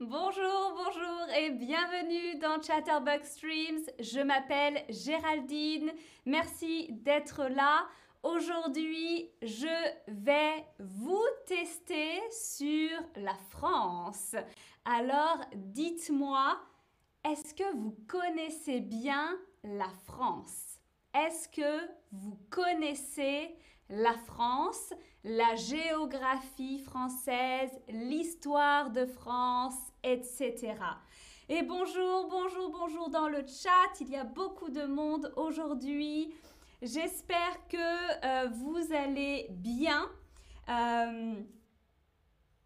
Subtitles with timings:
[0.00, 3.84] Bonjour, bonjour et bienvenue dans Chatterbox Streams.
[4.00, 5.92] Je m'appelle Géraldine.
[6.26, 7.86] Merci d'être là.
[8.24, 14.34] Aujourd'hui, je vais vous tester sur la France.
[14.84, 16.58] Alors, dites-moi,
[17.22, 20.80] est-ce que vous connaissez bien la France?
[21.14, 23.56] Est-ce que vous connaissez
[23.88, 24.92] la France,
[25.24, 30.74] la géographie française, l'histoire de France, etc.
[31.48, 34.00] Et bonjour, bonjour, bonjour dans le chat.
[34.00, 36.34] Il y a beaucoup de monde aujourd'hui.
[36.82, 40.10] J'espère que euh, vous allez bien.
[40.68, 41.34] Euh,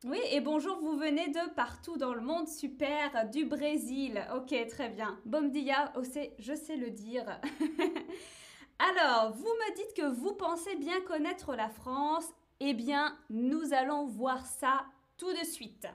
[0.05, 4.25] oui, et bonjour, vous venez de partout dans le monde, super, du Brésil.
[4.35, 5.21] Ok, très bien.
[5.25, 6.03] Bom dia, oh,
[6.39, 7.41] je sais le dire.
[8.79, 12.29] Alors, vous me dites que vous pensez bien connaître la France.
[12.61, 14.85] Eh bien, nous allons voir ça
[15.17, 15.87] tout de suite.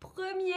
[0.00, 0.56] Première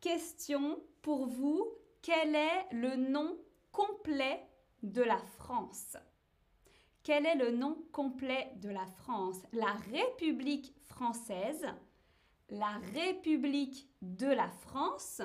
[0.00, 1.66] question pour vous.
[2.02, 3.38] Quel est le nom
[3.72, 4.46] complet
[4.82, 5.96] de la France?
[7.02, 9.38] Quel est le nom complet de la France?
[9.52, 11.66] La République française,
[12.50, 15.22] la République de la France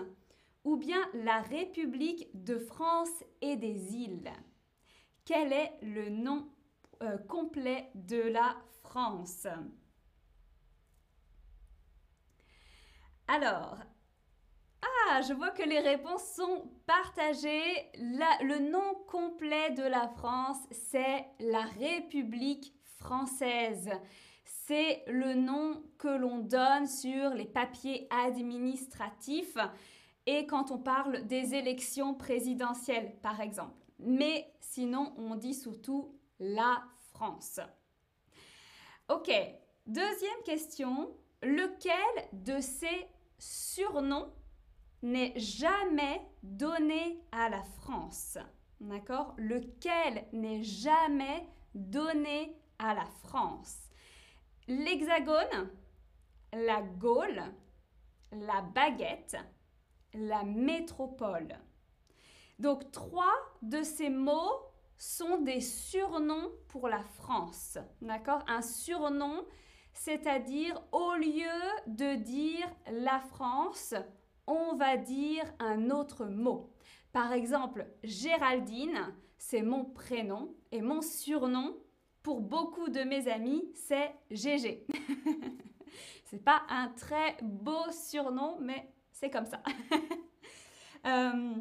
[0.63, 4.31] ou bien la République de France et des îles?
[5.25, 6.47] Quel est le nom
[7.01, 8.55] euh, complet de la
[13.27, 13.77] Alors,
[14.81, 17.91] ah, je vois que les réponses sont partagées.
[17.95, 23.89] le nom complet de la France, c'est la République française.
[24.43, 29.57] C'est le nom que l'on donne sur les papiers administratifs
[30.25, 36.83] et quand on parle des élections présidentielles, par exemple mais sinon on dit surtout la
[37.11, 37.59] France.
[39.07, 39.31] Ok,
[39.85, 41.15] deuxième question.
[41.43, 41.93] Lequel
[42.33, 44.33] de ces surnoms
[45.03, 48.39] n'est jamais donné à la France?
[48.79, 49.35] D'accord?
[49.37, 53.77] Lequel n'est jamais donné à la France?
[54.67, 55.69] L'hexagone,
[56.51, 57.43] la Gaule,
[58.31, 59.37] la baguette,
[60.15, 61.55] la métropole.
[62.57, 64.63] Donc trois de ces mots
[64.97, 67.77] sont des surnoms pour la France.
[68.01, 68.43] D'accord?
[68.47, 69.45] Un surnom,
[69.93, 73.93] c'est-à-dire au lieu de dire la France,
[74.47, 76.71] on va dire un autre mot.
[77.11, 81.75] Par exemple, Géraldine, c'est mon prénom et mon surnom
[82.23, 84.85] pour beaucoup de mes amis, c'est GG.
[86.25, 89.61] c'est pas un très beau surnom, mais c'est comme ça.
[91.05, 91.53] Euh,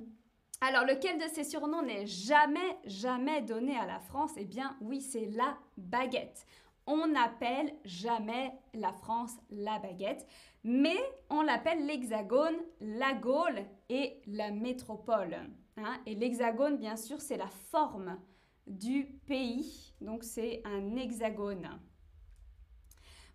[0.65, 4.33] alors, lequel de ces surnoms n'est jamais, jamais donné à la France?
[4.39, 6.47] Eh bien, oui, c'est la baguette.
[6.87, 10.27] On n'appelle jamais la France la baguette,
[10.63, 10.97] mais
[11.29, 15.37] on l'appelle l'hexagone, la Gaule et la métropole.
[15.77, 16.01] Hein.
[16.07, 18.19] Et l'hexagone, bien sûr, c'est la forme
[18.67, 21.79] du pays, donc c'est un hexagone.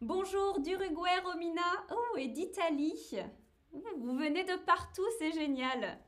[0.02, 3.16] Bonjour d'Uruguay, Romina, oh, et d'Italie.
[3.72, 6.00] Vous venez de partout, c'est génial.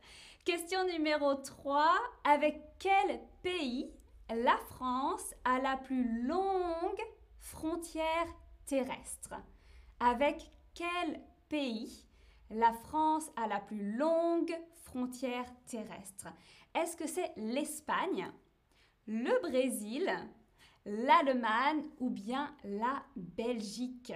[0.44, 1.88] Question numéro 3.
[2.24, 3.94] Avec quel pays
[4.28, 7.00] la France a la plus longue
[7.38, 8.26] frontière
[8.66, 9.36] terrestre?
[10.00, 12.08] Avec quel pays
[12.50, 16.30] la France a la plus longue frontière terrestre?
[16.74, 18.32] Est-ce que c'est l'Espagne,
[19.06, 20.12] le Brésil,
[20.86, 24.14] l'Allemagne ou bien la Belgique?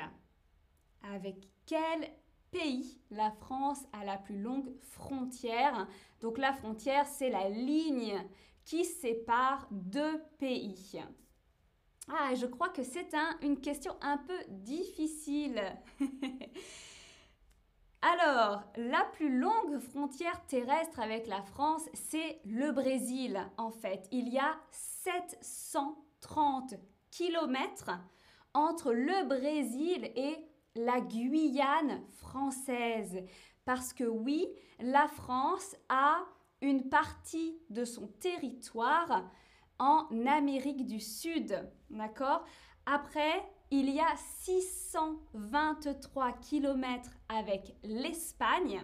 [1.04, 2.10] Avec quel
[2.58, 5.88] pays la France a la plus longue frontière
[6.26, 8.20] donc la frontière, c'est la ligne
[8.64, 11.00] qui sépare deux pays.
[12.08, 13.14] Ah, je crois que c'est
[13.44, 15.62] une question un peu difficile.
[18.02, 24.08] Alors, la plus longue frontière terrestre avec la France, c'est le Brésil, en fait.
[24.12, 26.74] Il y a 730
[27.12, 27.92] kilomètres
[28.56, 30.38] entre le Brésil et
[30.76, 33.24] la Guyane française.
[33.66, 34.48] Parce que oui,
[34.80, 36.20] la France a
[36.62, 39.30] une partie de son territoire
[39.80, 41.70] en Amérique du Sud.
[41.90, 42.46] D'accord?
[42.86, 48.84] Après, il y a 623 km avec l'Espagne,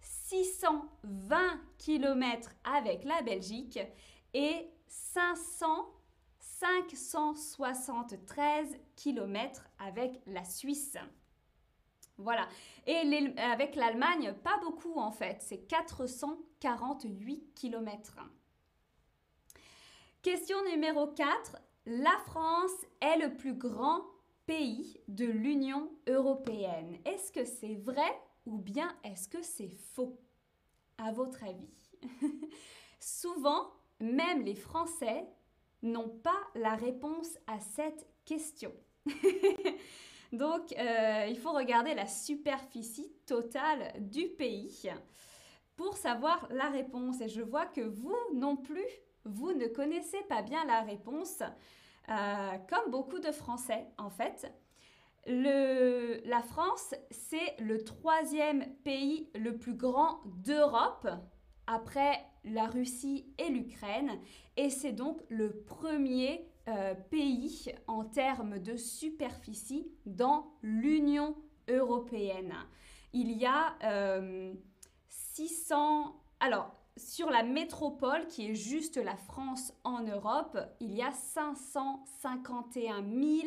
[0.00, 3.80] 620 km avec la Belgique
[4.34, 5.97] et 500
[6.58, 10.96] 573 km avec la Suisse.
[12.16, 12.48] Voilà.
[12.86, 12.96] Et
[13.36, 15.36] avec l'Allemagne, pas beaucoup en fait.
[15.40, 18.16] C'est 448 km.
[20.22, 21.58] Question numéro 4.
[21.86, 24.02] La France est le plus grand
[24.46, 26.98] pays de l'Union européenne.
[27.04, 30.18] Est-ce que c'est vrai ou bien est-ce que c'est faux?
[31.00, 31.70] À votre avis
[32.98, 33.70] Souvent,
[34.00, 35.28] même les Français
[35.82, 38.72] n'ont pas la réponse à cette question.
[40.32, 44.90] Donc, euh, il faut regarder la superficie totale du pays
[45.76, 47.20] pour savoir la réponse.
[47.20, 48.86] Et je vois que vous non plus,
[49.24, 51.42] vous ne connaissez pas bien la réponse,
[52.10, 54.52] euh, comme beaucoup de Français en fait.
[55.26, 61.08] la France, c'est le troisième pays le plus grand d'Europe
[61.68, 64.18] après la Russie et l'Ukraine.
[64.56, 71.36] Et c'est donc le premier euh, pays en termes de superficie dans l'Union
[71.68, 72.54] européenne.
[73.12, 73.76] Il y a
[75.08, 76.06] 600...
[76.06, 76.10] Euh,
[76.40, 83.02] alors, sur la métropole, qui est juste la France en Europe, il y a 551
[83.02, 83.46] 000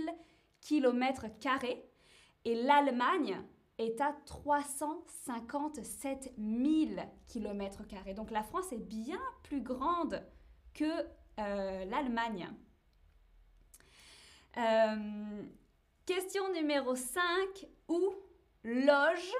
[0.61, 1.25] km
[2.45, 3.41] et l'Allemagne
[3.77, 7.83] est à 357 000 km.
[8.15, 10.23] Donc la France est bien plus grande
[10.73, 11.05] que
[11.39, 12.49] euh, l'Allemagne.
[14.57, 15.43] Euh,
[16.05, 17.21] question numéro 5.
[17.87, 18.13] Où
[18.63, 19.33] loge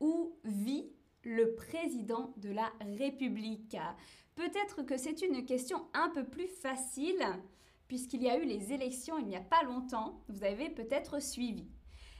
[0.00, 0.90] ou vit
[1.22, 3.76] le président de la République?
[4.34, 7.24] Peut-être que c'est une question un peu plus facile
[7.88, 10.22] puisqu'il y a eu les élections il n'y a pas longtemps.
[10.28, 11.68] Vous avez peut-être suivi.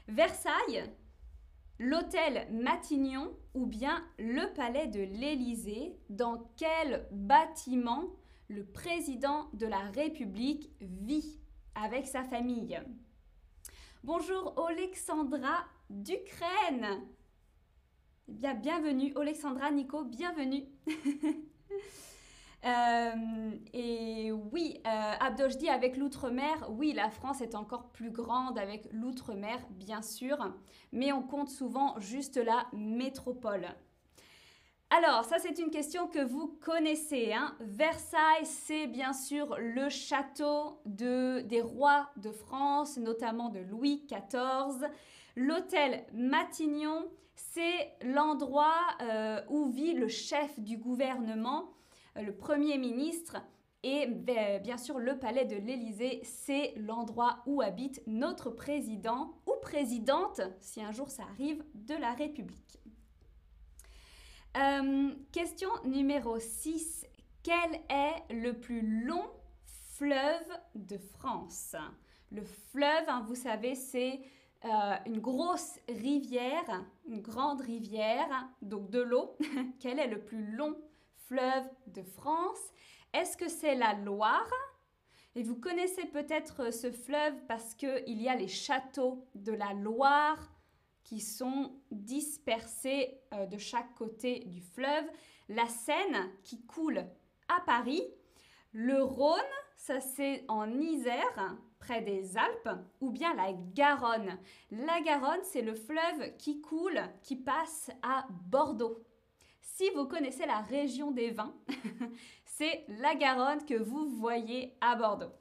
[0.08, 0.84] Versailles,
[1.78, 8.04] l'hôtel Matignon ou bien le palais de l'Élysée, dans quel bâtiment
[8.48, 11.38] le président de la République vit
[11.74, 12.80] avec sa famille?
[14.04, 17.02] Bonjour Alexandra d'Ukraine.
[18.28, 20.64] Eh bien, bienvenue Alexandra, Nico, bienvenue.
[22.66, 28.58] Euh, et oui, euh, Abdoch dit avec l'outre-mer, oui, la France est encore plus grande
[28.58, 30.36] avec l'outre-mer, bien sûr,
[30.90, 33.68] mais on compte souvent juste la métropole.
[34.90, 37.32] Alors, ça c'est une question que vous connaissez.
[37.32, 37.56] Hein.
[37.60, 44.88] Versailles, c'est bien sûr le château de, des rois de France, notamment de Louis XIV.
[45.34, 51.68] L'hôtel Matignon, c'est l'endroit euh, où vit le chef du gouvernement,
[52.22, 53.36] le Premier ministre.
[53.82, 60.40] Et bien sûr, le palais de l'Élysée, c'est l'endroit où habite notre président ou présidente,
[60.60, 62.80] si un jour ça arrive, de la République.
[64.56, 67.06] Euh, question numéro 6.
[67.42, 69.30] Quel est le plus long
[69.92, 71.76] fleuve de France?
[72.32, 74.20] Le fleuve, hein, vous savez, c'est
[74.64, 79.36] euh, une grosse rivière, une grande rivière, donc de l'eau.
[79.78, 80.74] Quel est le plus long
[81.28, 82.60] fleuve de France
[83.12, 84.50] Est-ce que c'est la Loire?
[85.34, 90.38] Et vous connaissez peut-être ce fleuve parce qu'il y a les châteaux de la Loire
[91.02, 95.04] qui sont dispersés euh, de chaque côté du fleuve,
[95.48, 97.04] la Seine qui coule
[97.48, 98.02] à Paris,
[98.72, 99.40] le Rhône,
[99.76, 104.38] ça c'est en Isère, près des Alpes, ou bien la Garonne.
[104.70, 109.05] La Garonne, c'est le fleuve qui coule, qui passe à Bordeaux.
[109.74, 111.54] Si vous connaissez la région des vins,
[112.46, 115.32] c'est la Garonne que vous voyez à Bordeaux.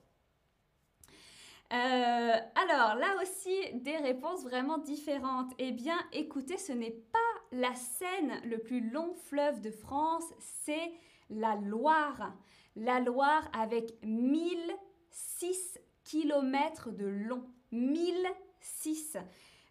[1.71, 5.53] Euh, alors là aussi, des réponses vraiment différentes.
[5.57, 7.19] Eh bien, écoutez, ce n'est pas
[7.51, 10.91] la Seine, le plus long fleuve de France, c'est
[11.29, 12.33] la Loire.
[12.75, 17.45] La Loire avec 1006 km de long.
[17.71, 19.17] 1006.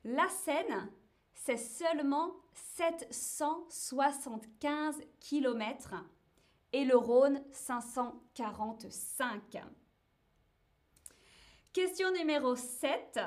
[0.04, 0.88] La Seine,
[1.44, 5.94] c'est seulement 775 km
[6.72, 9.62] et le Rhône 545.
[11.74, 13.20] Question numéro 7.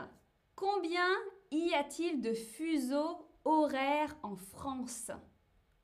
[0.56, 1.08] Combien
[1.52, 5.12] y a-t-il de fuseaux horaires en France?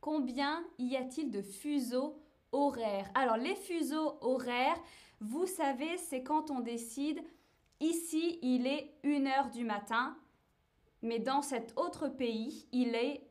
[0.01, 2.19] Combien y a-t-il de fuseaux
[2.51, 3.11] horaires?
[3.13, 4.81] Alors les fuseaux horaires,
[5.19, 7.23] vous savez, c'est quand on décide,
[7.79, 10.17] ici il est 1h du matin,
[11.03, 13.21] mais dans cet autre pays, il est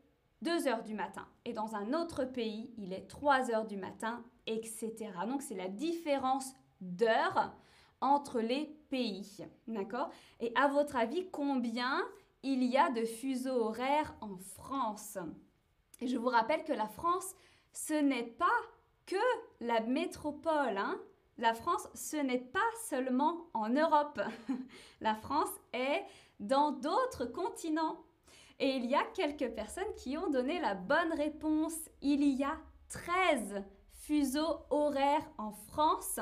[0.42, 1.26] 2 heures du matin.
[1.44, 4.92] Et dans un autre pays, il est 3 heures du matin, etc.
[5.26, 7.54] Donc c'est la différence d'heures
[8.00, 9.44] entre les pays.
[9.66, 10.10] D'accord?
[10.40, 12.02] Et à votre avis, combien
[12.42, 15.18] il y a de fuseaux horaires en France?
[16.00, 17.34] Et je vous rappelle que la France,
[17.72, 18.46] ce n'est pas
[19.06, 19.16] que
[19.60, 20.76] la métropole.
[20.76, 21.00] Hein
[21.38, 24.20] la France, ce n'est pas seulement en Europe.
[25.00, 26.04] la France est
[26.42, 28.04] dans d'autres continents.
[28.58, 31.74] Et il y a quelques personnes qui ont donné la bonne réponse.
[32.00, 32.58] Il y a
[32.90, 36.20] 13 fuseaux horaires en France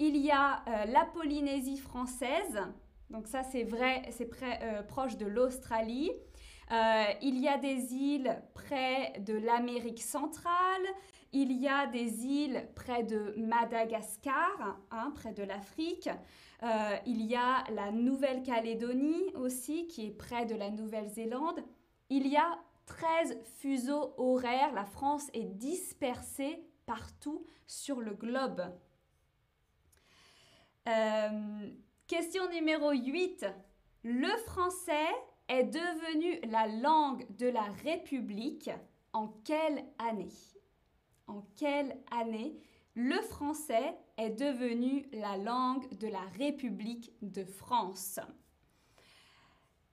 [0.00, 2.58] il y a euh, la Polynésie française,
[3.10, 6.10] Donc ça, c'est vrai, c'est euh, proche de l'Australie.
[6.72, 10.86] Euh, il y a des îles près de l'Amérique centrale.
[11.32, 16.08] Il y a des îles près de Madagascar, hein, près de l'Afrique.
[16.62, 21.60] Euh, il y a la Nouvelle-Calédonie aussi, qui est près de la Nouvelle-Zélande.
[22.08, 24.72] Il y a 13 fuseaux horaires.
[24.72, 28.62] La France est dispersée partout sur le globe.
[30.88, 31.70] Euh,
[32.06, 33.46] question numéro 8.
[34.02, 35.08] Le français
[35.50, 38.70] est devenu la langue de la République
[39.12, 40.32] en quelle année?
[41.26, 42.56] En quelle année
[42.94, 48.20] le français est devenu la langue de la République de France?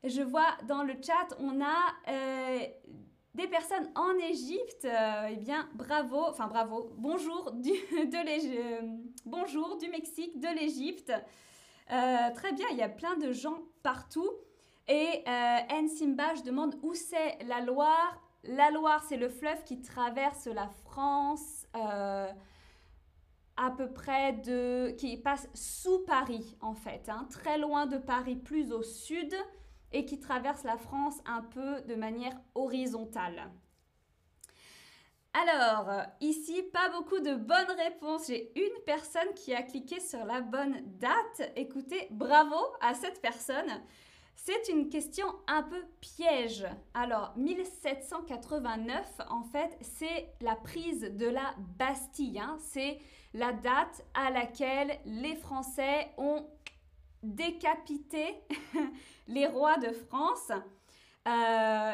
[0.04, 2.60] Je vois dans le chat, on a euh,
[3.34, 4.86] des personnes en Égypte.
[4.86, 8.82] Euh, eh bien, bravo, enfin bravo, bonjour du, euh,
[9.26, 11.12] bonjour du Mexique, de l'Égypte.
[11.88, 14.30] très bien, il y a plein de gens partout.
[14.88, 18.22] Et euh, Simba, je demande où c'est la Loire.
[18.44, 22.32] La Loire, c'est le fleuve qui traverse la France euh,
[23.58, 24.96] à peu près de...
[24.98, 29.34] qui passe sous Paris en fait, hein, très loin de Paris, plus au sud,
[29.92, 33.52] et qui traverse la France un peu de manière horizontale.
[35.34, 38.28] Alors, ici, pas beaucoup de bonnes réponses.
[38.28, 41.52] J'ai une personne qui a cliqué sur la bonne date.
[41.56, 43.82] Écoutez, bravo à cette personne.
[44.40, 46.66] C'est une question un peu piège.
[46.94, 52.40] Alors, 1789, en fait, c'est la prise de la Bastille.
[52.40, 52.56] Hein.
[52.60, 53.00] C'est
[53.34, 56.46] la date à laquelle les Français ont
[57.24, 58.36] décapité
[59.28, 60.52] les rois de France.
[61.28, 61.94] Euh,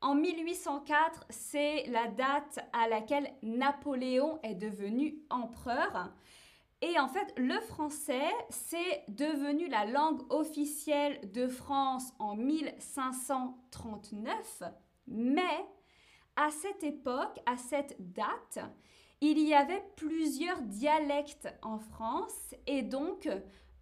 [0.00, 6.10] en 1804, c'est la date à laquelle Napoléon est devenu empereur.
[6.82, 14.64] Et en fait, le français, c'est devenu la langue officielle de France en 1539,
[15.06, 15.64] mais
[16.34, 18.58] à cette époque, à cette date,
[19.20, 22.56] il y avait plusieurs dialectes en France.
[22.66, 23.28] Et donc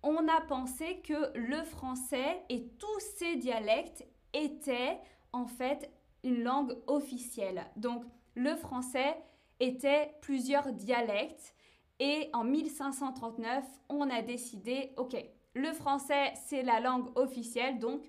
[0.03, 5.01] on a pensé que le français et tous ces dialectes étaient
[5.33, 5.91] en fait
[6.23, 7.65] une langue officielle.
[7.77, 8.05] Donc
[8.35, 9.17] le français
[9.59, 11.55] était plusieurs dialectes
[12.01, 15.23] et en 1539, on a décidé, ok,
[15.55, 18.03] le français, c'est la langue officielle, donc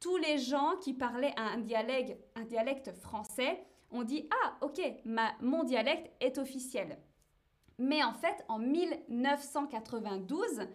[0.00, 4.80] tous les gens qui parlaient un dialecte, français ont dit, ah, ok,
[5.40, 6.98] mon dialecte est officiel.
[7.78, 10.66] Mais en fait, en 1992,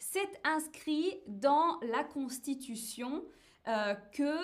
[0.00, 3.22] c'est inscrit dans la Constitution
[3.68, 4.34] euh, que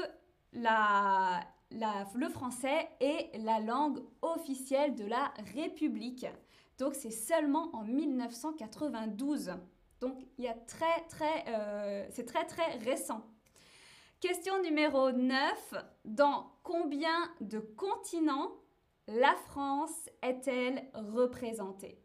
[0.53, 6.27] le français est la langue officielle de la République.
[6.79, 9.53] Donc c'est seulement en 1992.
[10.01, 13.25] Donc euh, c'est très très récent.
[14.21, 15.75] Question numéro 9.
[16.05, 18.53] Dans combien de continents
[19.09, 21.99] la France est-elle représentée?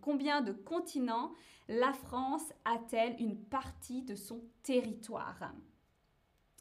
[0.00, 1.32] Combien de continents
[1.68, 5.52] la France a-t-elle une partie de son territoire?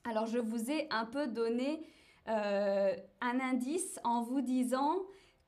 [0.05, 1.85] Alors je vous ai un peu donné
[2.27, 4.99] euh, un indice en vous disant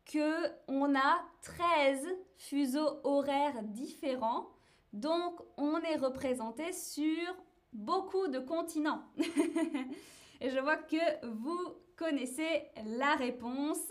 [0.05, 2.07] que on a 13
[2.38, 4.50] fuseaux horaires différents.
[4.91, 7.36] Donc, on est représenté sur
[7.74, 9.03] beaucoup de continents.
[10.41, 13.89] Et je vois que vous connaissez la réponse.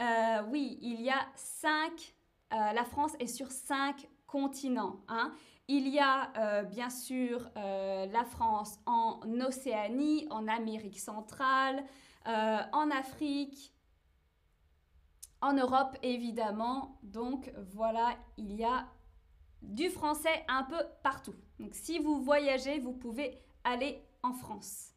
[0.00, 2.14] Euh, oui, il y a 5,
[2.52, 5.00] euh, la France est sur 5 continents.
[5.08, 5.32] Hein.
[5.66, 11.84] Il y a euh, bien sûr la France en Océanie, en Amérique centrale,
[12.24, 13.72] en Afrique,
[15.40, 18.88] en Europe, évidemment, donc voilà, il y a
[19.62, 21.34] du français un peu partout.
[21.58, 24.94] Donc si vous voyagez, vous pouvez aller en France.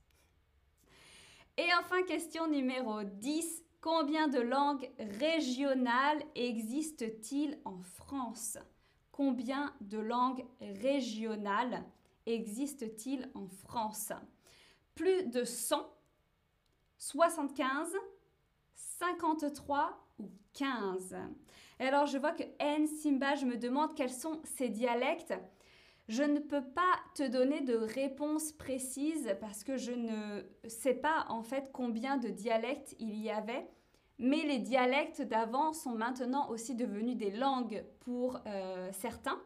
[1.58, 3.64] Et enfin, question numéro 10.
[3.82, 8.58] Combien de langues régionales existent-ils en France?
[9.12, 11.84] Combien de langues régionales
[12.26, 14.12] existent-ils en France?
[14.94, 15.84] Plus de 100,
[16.98, 17.92] 75,
[18.76, 20.11] 53
[20.54, 21.16] 15.
[21.80, 25.34] alors je vois que N, Simba, je me demande quels sont ces dialectes.
[26.08, 31.26] Je ne peux pas te donner de réponse précise parce que je ne sais pas
[31.30, 33.66] en fait combien de dialectes il y avait.
[34.18, 39.42] Mais les dialectes d'avant sont maintenant aussi devenus des langues pour euh, certains.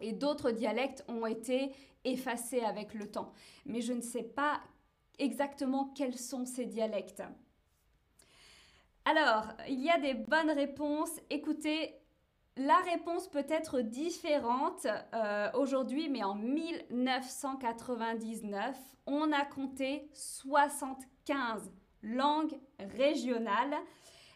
[0.00, 1.72] Et d'autres dialectes ont été
[2.04, 3.32] effacés avec le temps.
[3.66, 4.60] Mais je ne sais pas
[5.18, 7.22] exactement quels sont ces dialectes.
[9.08, 11.18] Alors, il y a des bonnes réponses.
[11.30, 11.94] Écoutez,
[12.58, 21.72] la réponse peut être différente euh, aujourd'hui, mais en 1999, on a compté 75
[22.02, 22.52] langues
[22.98, 23.78] régionales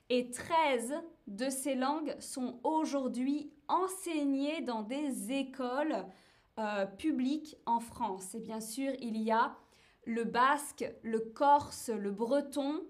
[0.08, 0.94] et 13
[1.26, 6.02] de ces langues sont aujourd'hui enseignées dans des écoles
[6.58, 8.34] euh, publiques en France.
[8.34, 9.54] Et bien sûr, il y a
[10.06, 12.80] le basque, le corse, le breton,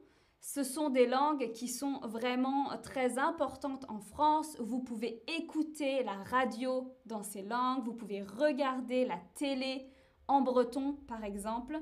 [0.43, 4.57] ce sont des langues qui sont vraiment très importantes en France.
[4.59, 9.87] Vous pouvez écouter la radio dans ces langues, vous pouvez regarder la télé
[10.27, 11.81] en breton par exemple.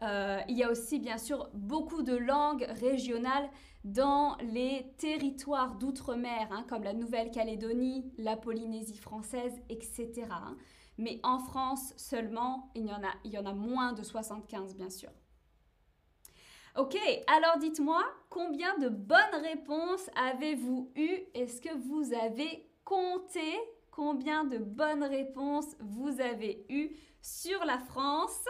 [0.00, 3.48] Euh, il y a aussi bien sûr beaucoup de langues régionales
[3.84, 10.26] dans les territoires d'outre-mer, hein, comme la Nouvelle-Calédonie, la Polynésie française, etc.
[10.30, 10.56] Hein.
[10.96, 14.76] Mais en France seulement, il y, en a, il y en a moins de 75
[14.76, 15.10] bien sûr.
[16.76, 23.44] Ok, alors dites-moi, combien de bonnes réponses avez-vous eu Est-ce que vous avez compté
[23.92, 26.90] combien de bonnes réponses vous avez eu
[27.22, 28.44] sur la France?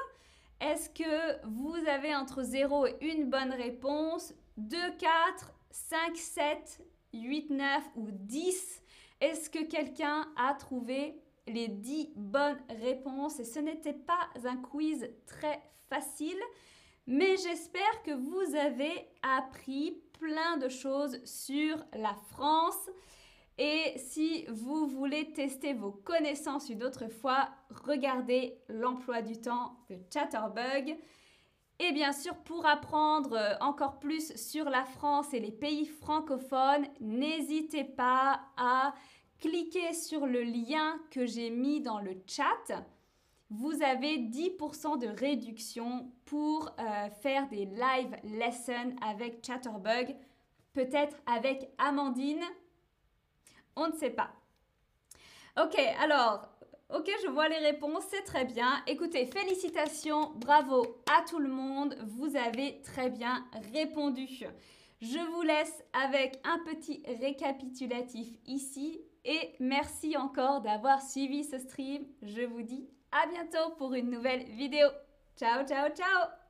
[0.59, 4.33] Est-ce que vous avez entre 0 et 1 bonne réponse?
[4.57, 6.81] 2, 4, 5, 7,
[7.13, 8.83] 8, 9 ou 10
[9.21, 13.39] Est-ce que quelqu'un a trouvé les 10 bonnes réponses?
[13.39, 16.41] Et ce n'était pas un quiz très facile.
[17.07, 22.91] Mais j'espère que vous avez appris plein de choses sur la France.
[23.59, 27.51] Et si vous voulez tester vos connaissances une autre fois,
[27.87, 30.97] regardez l'emploi du temps de Chatterbug.
[31.79, 37.85] Et bien sûr, pour apprendre encore plus sur la France et les pays francophones, n'hésitez
[37.85, 38.95] pas à
[39.41, 42.85] cliquer sur le lien que j'ai mis dans le chat
[43.57, 50.17] vous avez 10% de réduction pour euh, faire des live lessons avec Chatterbug,
[50.73, 52.43] peut-être avec Amandine,
[53.77, 54.31] on ne sait pas.
[55.63, 56.49] Ok, alors,
[56.93, 58.83] ok, je vois les réponses, c'est très bien.
[58.89, 64.27] Écoutez, félicitations, bravo à tout le monde, vous avez très bien répondu.
[65.01, 72.05] Je vous laisse avec un petit récapitulatif ici et merci encore d'avoir suivi ce stream.
[72.23, 74.89] Je vous dis à bientôt pour une nouvelle vidéo.
[75.37, 76.44] Ciao, ciao, ciao